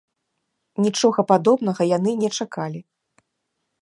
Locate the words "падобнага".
1.31-1.81